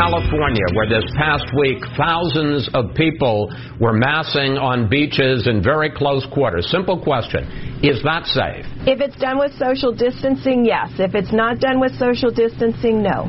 [0.00, 6.26] California, where this past week thousands of people were massing on beaches in very close
[6.32, 6.66] quarters.
[6.70, 7.44] Simple question
[7.82, 8.64] Is that safe?
[8.88, 10.88] If it's done with social distancing, yes.
[10.98, 13.28] If it's not done with social distancing, no.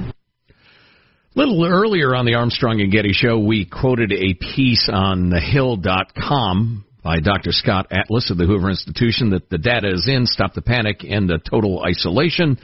[1.35, 6.85] A little earlier on the Armstrong and Getty show, we quoted a piece on thehill.com
[7.03, 7.51] by Dr.
[7.51, 11.27] Scott Atlas of the Hoover Institution that the data is in, stop the panic, and
[11.27, 12.57] the total isolation.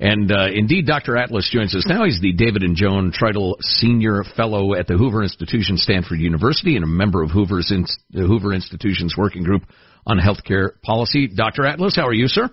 [0.00, 1.16] And uh, indeed, Dr.
[1.16, 2.04] Atlas joins us now.
[2.04, 6.84] He's the David and Joan Traitel Senior Fellow at the Hoover Institution, Stanford University, and
[6.84, 9.62] a member of Hoover's in, the Hoover Institution's working group
[10.06, 11.26] on healthcare policy.
[11.26, 11.66] Dr.
[11.66, 12.48] Atlas, how are you, sir?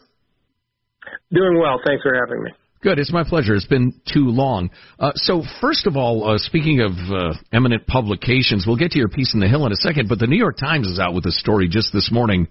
[1.32, 1.80] Doing well.
[1.86, 2.52] Thanks for having me.
[2.82, 3.00] Good.
[3.00, 3.56] It's my pleasure.
[3.56, 4.70] It's been too long.
[5.00, 9.08] Uh, so, first of all, uh, speaking of uh, eminent publications, we'll get to your
[9.08, 11.26] piece in the Hill in a second, but the New York Times is out with
[11.26, 12.48] a story just this morning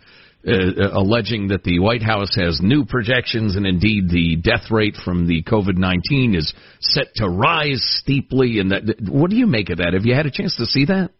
[0.46, 4.96] uh, uh, alleging that the White House has new projections, and indeed the death rate
[5.04, 8.58] from the COVID 19 is set to rise steeply.
[8.58, 9.94] And that, what do you make of that?
[9.94, 11.10] Have you had a chance to see that?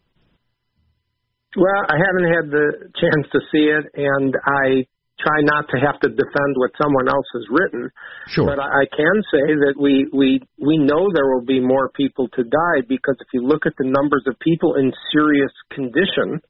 [1.57, 4.85] Well, I haven't had the chance to see it, and I
[5.21, 7.91] try not to have to defend what someone else has written.
[8.27, 8.47] Sure.
[8.47, 12.43] But I can say that we we we know there will be more people to
[12.43, 16.43] die because if you look at the numbers of people in serious condition,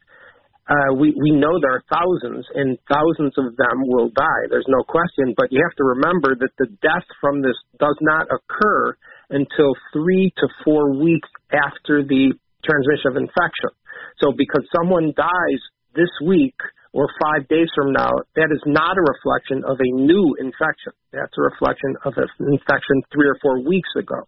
[0.64, 4.48] uh, we we know there are thousands and thousands of them will die.
[4.48, 5.34] There's no question.
[5.36, 8.96] But you have to remember that the death from this does not occur
[9.28, 12.32] until three to four weeks after the
[12.64, 13.76] transmission of infection.
[14.20, 15.60] So because someone dies
[15.94, 16.56] this week
[16.94, 20.96] or five days from now, that is not a reflection of a new infection.
[21.12, 24.24] That's a reflection of an infection three or four weeks ago.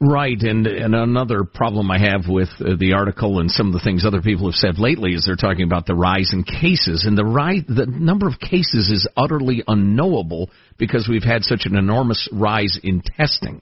[0.00, 3.84] Right, and and another problem I have with uh, the article and some of the
[3.84, 7.18] things other people have said lately is they're talking about the rise in cases, and
[7.18, 10.48] the rise, the number of cases is utterly unknowable
[10.78, 13.60] because we've had such an enormous rise in testing.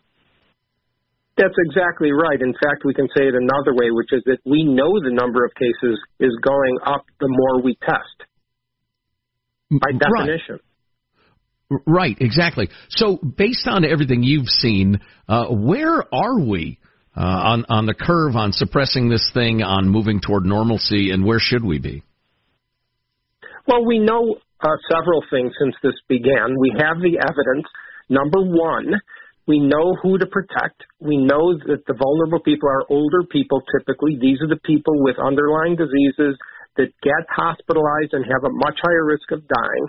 [1.36, 2.40] That's exactly right.
[2.40, 5.44] In fact, we can say it another way, which is that we know the number
[5.44, 8.30] of cases is going up the more we test.
[9.72, 10.60] By definition.
[10.60, 10.71] Right,
[11.86, 12.68] right exactly.
[12.90, 16.78] So, based on everything you've seen, uh, where are we
[17.16, 21.40] uh, on on the curve on suppressing this thing, on moving toward normalcy, and where
[21.40, 22.02] should we be?
[23.66, 26.58] Well, we know uh, several things since this began.
[26.58, 27.66] We have the evidence.
[28.08, 29.00] Number one,
[29.46, 30.86] We know who to protect.
[31.00, 34.16] We know that the vulnerable people are older people typically.
[34.20, 36.38] These are the people with underlying diseases
[36.76, 39.86] that get hospitalized and have a much higher risk of dying.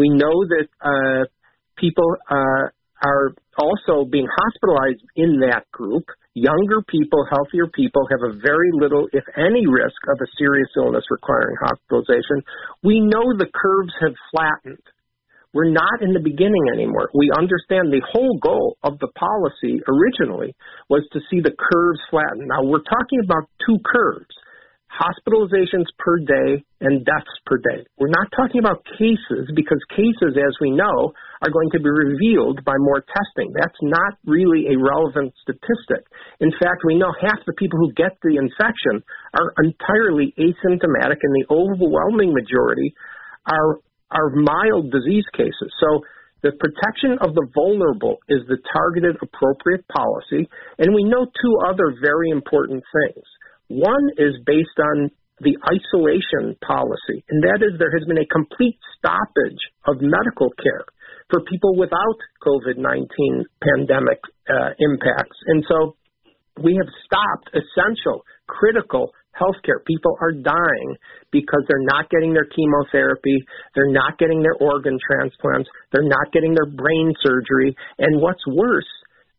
[0.00, 1.28] We know that uh,
[1.76, 2.72] people uh,
[3.04, 6.08] are also being hospitalized in that group.
[6.32, 11.04] Younger people, healthier people have a very little, if any, risk of a serious illness
[11.10, 12.40] requiring hospitalization.
[12.82, 14.80] We know the curves have flattened.
[15.52, 17.10] We're not in the beginning anymore.
[17.12, 20.54] We understand the whole goal of the policy originally
[20.88, 22.48] was to see the curves flatten.
[22.48, 24.32] Now we're talking about two curves
[24.90, 27.86] hospitalizations per day and deaths per day.
[27.98, 32.64] We're not talking about cases because cases, as we know, are going to be revealed
[32.64, 33.54] by more testing.
[33.54, 36.04] That's not really a relevant statistic.
[36.40, 39.00] In fact, we know half the people who get the infection
[39.38, 42.94] are entirely asymptomatic and the overwhelming majority
[43.46, 45.70] are are mild disease cases.
[45.78, 46.02] So
[46.42, 50.48] the protection of the vulnerable is the targeted appropriate policy.
[50.78, 53.24] And we know two other very important things.
[53.70, 58.76] One is based on the isolation policy, and that is there has been a complete
[58.98, 60.84] stoppage of medical care
[61.30, 63.06] for people without COVID 19
[63.62, 64.18] pandemic
[64.50, 65.38] uh, impacts.
[65.46, 65.94] And so
[66.58, 69.78] we have stopped essential, critical healthcare.
[69.86, 70.90] People are dying
[71.30, 73.38] because they're not getting their chemotherapy,
[73.74, 78.90] they're not getting their organ transplants, they're not getting their brain surgery, and what's worse,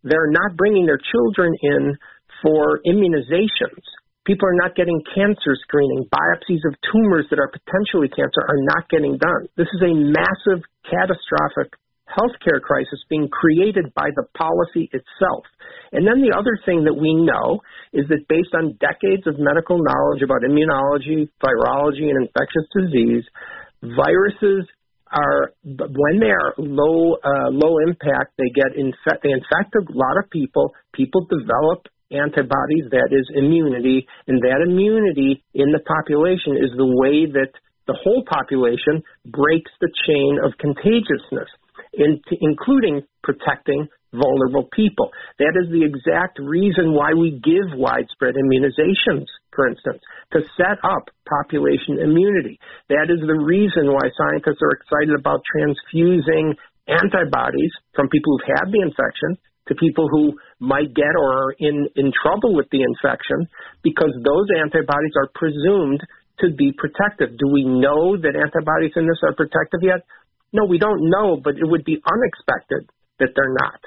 [0.04, 1.98] they're not bringing their children in
[2.42, 3.84] for immunizations.
[4.26, 6.06] People are not getting cancer screening.
[6.14, 9.50] Biopsies of tumors that are potentially cancer are not getting done.
[9.58, 11.74] This is a massive, catastrophic
[12.12, 15.48] healthcare crisis being created by the policy itself.
[15.92, 17.64] And then the other thing that we know
[17.94, 23.24] is that based on decades of medical knowledge about immunology, virology, and infectious disease,
[23.82, 24.68] viruses
[25.12, 30.16] are when they are low uh, low impact, they get infect they infect a lot
[30.24, 30.72] of people.
[30.94, 37.26] People develop antibodies, that is immunity, and that immunity in the population is the way
[37.26, 37.52] that
[37.88, 41.50] the whole population breaks the chain of contagiousness
[41.94, 45.10] in, including protecting vulnerable people.
[45.40, 50.04] That is the exact reason why we give widespread immunizations, for instance,
[50.36, 52.60] to set up population immunity.
[52.90, 56.56] That is the reason why scientists are excited about transfusing
[56.88, 61.90] antibodies from people who've had the infection to people who might get or are in,
[61.98, 63.50] in trouble with the infection
[63.82, 66.00] because those antibodies are presumed
[66.40, 67.34] to be protective.
[67.38, 70.06] Do we know that antibodies in this are protective yet?
[70.54, 72.86] No, we don't know, but it would be unexpected
[73.18, 73.82] that they're not.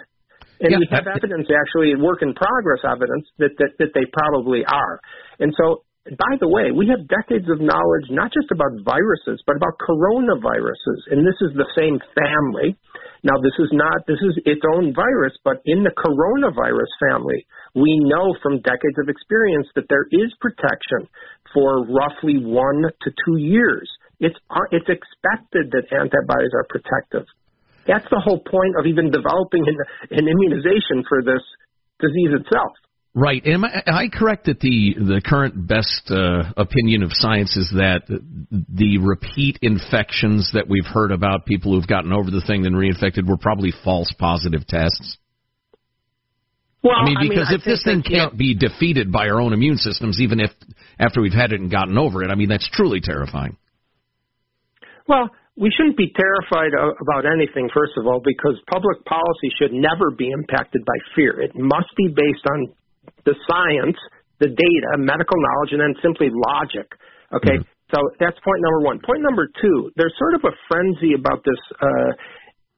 [0.61, 4.63] And yeah, we have evidence, actually, work in progress evidence that, that, that they probably
[4.67, 4.99] are.
[5.39, 9.57] And so, by the way, we have decades of knowledge not just about viruses, but
[9.57, 11.11] about coronaviruses.
[11.11, 12.79] And this is the same family.
[13.25, 17.97] Now, this is not, this is its own virus, but in the coronavirus family, we
[18.05, 21.09] know from decades of experience that there is protection
[21.57, 23.89] for roughly one to two years.
[24.21, 27.25] It's, uh, it's expected that antibodies are protective.
[27.89, 29.77] That's the whole point of even developing an,
[30.13, 31.43] an immunization for this
[32.05, 32.77] disease itself.
[33.17, 33.47] Right.
[33.47, 37.71] Am I, am I correct that the the current best uh, opinion of science is
[37.77, 38.03] that
[38.51, 43.29] the repeat infections that we've heard about, people who've gotten over the thing and reinfected,
[43.29, 45.17] were probably false positive tests?
[46.83, 49.53] Well, I mean, because I mean, if this thing can't be defeated by our own
[49.53, 50.51] immune systems, even if
[50.99, 53.57] after we've had it and gotten over it, I mean, that's truly terrifying.
[55.07, 60.11] Well, we shouldn't be terrified about anything, first of all, because public policy should never
[60.11, 61.41] be impacted by fear.
[61.41, 62.75] It must be based on
[63.25, 63.97] the science,
[64.41, 66.89] the data, medical knowledge, and then simply logic.
[67.33, 67.95] Okay, mm-hmm.
[67.95, 69.01] so that's point number one.
[69.05, 72.13] Point number two, there's sort of a frenzy about this uh,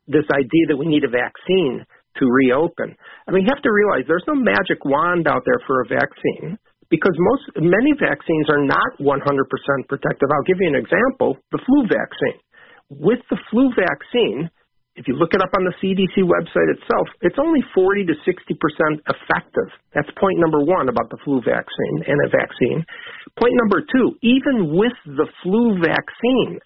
[0.06, 1.82] this idea that we need a vaccine
[2.18, 2.94] to reopen.
[3.26, 6.56] I mean, you have to realize there's no magic wand out there for a vaccine
[6.88, 9.18] because most many vaccines are not 100%
[9.90, 10.28] protective.
[10.30, 12.38] I'll give you an example: the flu vaccine.
[12.88, 14.48] With the flu vaccine,
[14.96, 18.54] if you look it up on the CDC website itself, it's only 40 to 60
[18.56, 19.68] percent effective.
[19.92, 22.84] That's point number one about the flu vaccine and a vaccine.
[23.38, 26.60] Point number two: even with the flu vaccine,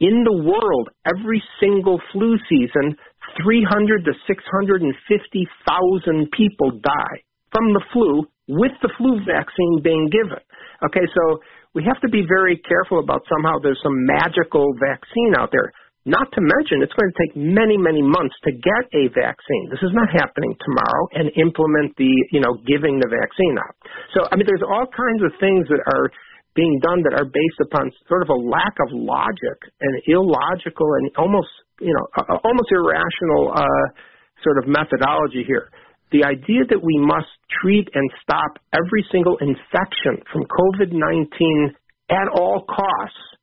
[0.00, 2.98] in the world, every single flu season,
[3.42, 7.22] 300 to 650,000 people die
[7.54, 10.42] from the flu with the flu vaccine being given.
[10.84, 11.40] Okay, so
[11.74, 15.72] we have to be very careful about somehow there's some magical vaccine out there.
[16.04, 19.72] Not to mention, it's going to take many, many months to get a vaccine.
[19.72, 23.72] This is not happening tomorrow and implement the, you know, giving the vaccine out.
[24.12, 26.12] So, I mean, there's all kinds of things that are
[26.52, 31.08] being done that are based upon sort of a lack of logic and illogical and
[31.16, 31.48] almost,
[31.80, 32.04] you know,
[32.44, 33.86] almost irrational uh,
[34.44, 35.72] sort of methodology here.
[36.12, 37.32] The idea that we must
[37.64, 41.74] treat and stop every single infection from COVID 19
[42.12, 43.33] at all costs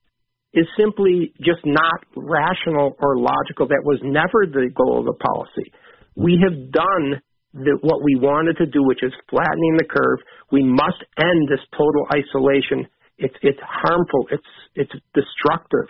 [0.54, 3.68] is simply just not rational or logical.
[3.68, 5.72] That was never the goal of the policy.
[6.16, 7.22] We have done
[7.54, 10.20] the, what we wanted to do, which is flattening the curve.
[10.52, 12.88] We must end this total isolation.
[13.18, 14.28] It's it's harmful.
[14.32, 15.88] It's it's destructive.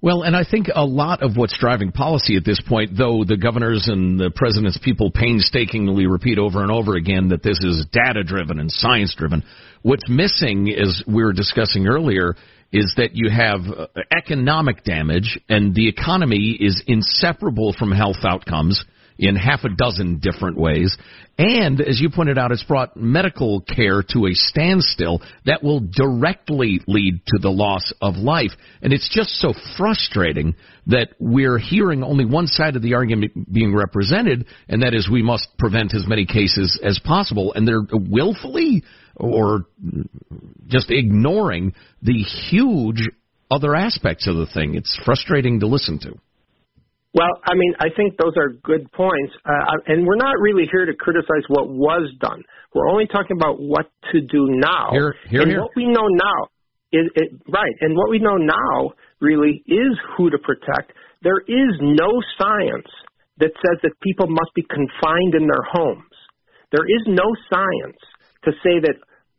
[0.00, 3.36] Well, and I think a lot of what's driving policy at this point, though the
[3.36, 8.24] governors and the president's people painstakingly repeat over and over again that this is data
[8.24, 9.44] driven and science driven,
[9.82, 12.34] what's missing, as we were discussing earlier,
[12.72, 13.86] is that you have uh,
[14.16, 18.84] economic damage, and the economy is inseparable from health outcomes
[19.18, 20.96] in half a dozen different ways.
[21.38, 26.80] And as you pointed out, it's brought medical care to a standstill that will directly
[26.86, 28.50] lead to the loss of life.
[28.82, 30.54] And it's just so frustrating
[30.86, 35.22] that we're hearing only one side of the argument being represented, and that is we
[35.22, 37.52] must prevent as many cases as possible.
[37.54, 38.82] And they're willfully
[39.16, 39.66] or
[40.66, 43.08] just ignoring the huge
[43.50, 44.74] other aspects of the thing.
[44.74, 46.14] It's frustrating to listen to.
[47.14, 50.86] Well, I mean, I think those are good points, uh, and we're not really here
[50.86, 52.42] to criticize what was done.
[52.74, 54.88] We're only talking about what to do now.
[54.92, 55.60] Here, here, and here.
[55.60, 56.48] what we know now
[56.90, 60.92] is it, right, and what we know now really is who to protect.
[61.22, 62.08] There is no
[62.40, 62.88] science
[63.38, 66.08] that says that people must be confined in their homes.
[66.70, 68.00] There is no science
[68.44, 68.96] to say that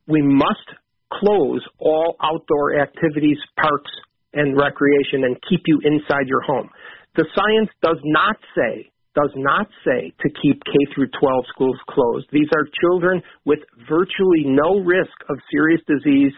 [0.07, 0.67] we must
[1.12, 3.91] close all outdoor activities, parks,
[4.33, 6.69] and recreation and keep you inside your home.
[7.15, 12.25] The science does not say does not say to keep K through 12 schools closed.
[12.31, 16.33] These are children with virtually no risk of serious disease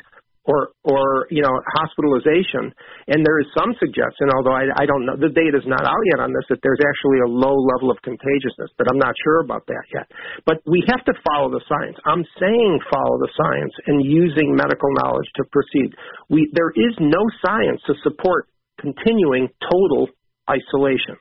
[0.46, 2.74] or or you know hospitalization.
[3.10, 6.04] And there is some suggestion, although I, I don't know, the data is not out
[6.14, 8.70] yet on this, that there's actually a low level of contagiousness.
[8.78, 10.06] But I'm not sure about that yet.
[10.46, 11.98] But we have to follow the science.
[12.06, 15.98] I'm saying follow the science and using medical knowledge to proceed.
[16.30, 18.48] We there is no science to support
[18.80, 20.10] continuing total
[20.50, 21.18] isolation.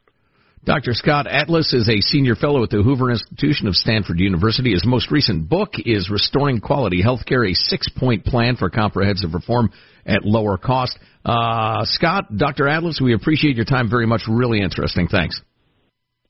[0.64, 0.94] Dr.
[0.94, 4.72] Scott Atlas is a senior fellow at the Hoover Institution of Stanford University.
[4.72, 9.70] His most recent book is Restoring Quality Healthcare, a six point plan for comprehensive reform
[10.06, 10.98] at lower cost.
[11.22, 12.66] Uh, Scott, Dr.
[12.66, 14.22] Atlas, we appreciate your time very much.
[14.26, 15.06] Really interesting.
[15.06, 15.40] Thanks.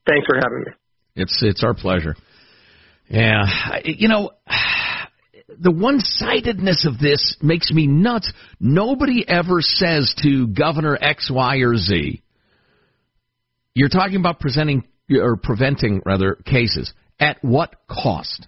[0.05, 0.71] Thanks for having me.
[1.15, 2.15] It's, it's our pleasure.
[3.07, 3.45] Yeah.
[3.85, 4.31] You know,
[5.59, 8.33] the one sidedness of this makes me nuts.
[8.59, 12.21] Nobody ever says to Governor X, Y, or Z,
[13.75, 16.91] you're talking about presenting or preventing rather cases.
[17.19, 18.47] At what cost?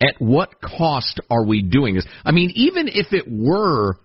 [0.00, 2.06] At what cost are we doing this?
[2.24, 3.96] I mean, even if it were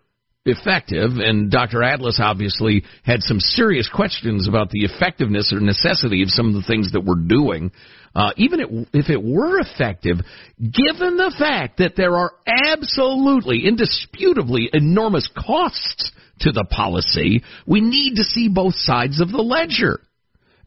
[0.46, 1.84] effective, and Dr.
[1.84, 6.68] Atlas obviously had some serious questions about the effectiveness or necessity of some of the
[6.68, 7.72] things that we're doing.
[8.16, 10.18] Uh, even if it were effective,
[10.60, 12.32] given the fact that there are
[12.72, 19.42] absolutely, indisputably enormous costs to the policy, we need to see both sides of the
[19.42, 20.00] ledger.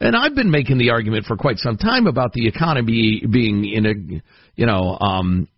[0.00, 3.86] And I've been making the argument for quite some time about the economy being in
[3.86, 3.94] a,
[4.54, 5.48] you know, um,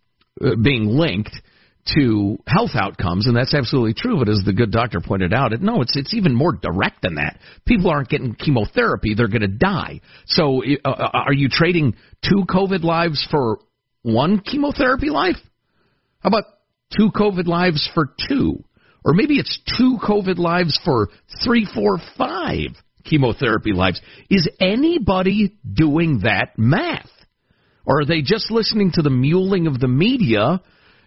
[0.40, 1.34] uh, being linked
[1.94, 4.18] to health outcomes, and that's absolutely true.
[4.18, 7.16] But as the good doctor pointed out, it, no, it's it's even more direct than
[7.16, 7.38] that.
[7.66, 10.00] People aren't getting chemotherapy; they're going to die.
[10.26, 13.58] So, uh, uh, are you trading two COVID lives for
[14.02, 15.36] one chemotherapy life?
[16.20, 16.44] How about
[16.96, 18.62] two COVID lives for two?
[19.04, 21.08] Or maybe it's two COVID lives for
[21.42, 22.70] three, four, five
[23.08, 24.00] chemotherapy lives.
[24.30, 27.08] Is anybody doing that math?
[27.84, 30.60] Or are they just listening to the muling of the media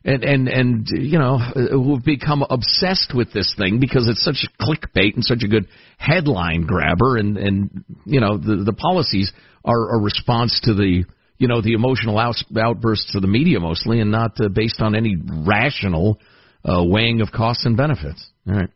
[0.03, 4.63] and, and, and you know, who've become obsessed with this thing because it's such a
[4.63, 5.67] clickbait and such a good
[5.97, 9.31] headline grabber and, and you know, the, the policies
[9.63, 11.03] are a response to the,
[11.37, 14.95] you know, the emotional out, outbursts of the media mostly and not uh, based on
[14.95, 15.15] any
[15.45, 16.19] rational
[16.65, 18.27] uh, weighing of costs and benefits.
[18.47, 18.69] All right.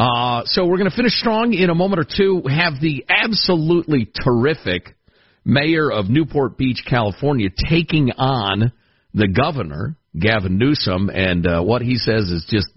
[0.00, 2.42] Uh, so we're going to finish strong in a moment or two.
[2.48, 4.96] Have the absolutely terrific
[5.44, 8.72] mayor of Newport Beach, California, taking on
[9.12, 12.68] the governor, Gavin Newsom, and uh, what he says is just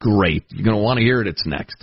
[0.00, 0.44] great.
[0.50, 1.28] You're going to want to hear it.
[1.28, 1.82] It's next.